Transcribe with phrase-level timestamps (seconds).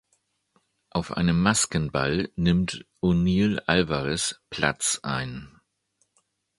[0.89, 5.59] Auf einem Maskenball nimmt O’Neal Alvarez’ Platz ein.